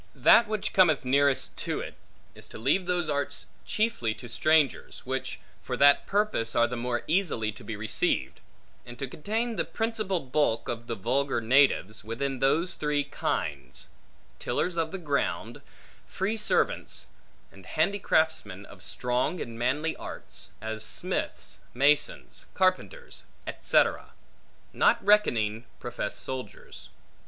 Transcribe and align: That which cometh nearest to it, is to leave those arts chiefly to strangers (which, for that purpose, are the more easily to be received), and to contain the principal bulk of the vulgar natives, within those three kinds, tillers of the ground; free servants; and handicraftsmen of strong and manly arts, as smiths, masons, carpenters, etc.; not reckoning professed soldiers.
That 0.15 0.47
which 0.47 0.73
cometh 0.73 1.05
nearest 1.05 1.55
to 1.57 1.79
it, 1.79 1.93
is 2.33 2.47
to 2.47 2.57
leave 2.57 2.87
those 2.87 3.07
arts 3.07 3.49
chiefly 3.67 4.15
to 4.15 4.27
strangers 4.27 5.05
(which, 5.05 5.39
for 5.61 5.77
that 5.77 6.07
purpose, 6.07 6.55
are 6.55 6.65
the 6.65 6.75
more 6.75 7.03
easily 7.05 7.51
to 7.51 7.63
be 7.63 7.75
received), 7.75 8.39
and 8.83 8.97
to 8.97 9.07
contain 9.07 9.57
the 9.57 9.63
principal 9.63 10.19
bulk 10.19 10.67
of 10.67 10.87
the 10.87 10.95
vulgar 10.95 11.39
natives, 11.39 12.03
within 12.03 12.39
those 12.39 12.73
three 12.73 13.03
kinds, 13.03 13.85
tillers 14.39 14.75
of 14.75 14.89
the 14.91 14.97
ground; 14.97 15.61
free 16.07 16.35
servants; 16.35 17.05
and 17.51 17.67
handicraftsmen 17.67 18.65
of 18.65 18.81
strong 18.81 19.39
and 19.39 19.59
manly 19.59 19.95
arts, 19.97 20.49
as 20.61 20.83
smiths, 20.83 21.59
masons, 21.75 22.47
carpenters, 22.55 23.21
etc.; 23.45 24.13
not 24.73 24.97
reckoning 25.05 25.65
professed 25.79 26.21
soldiers. 26.23 26.89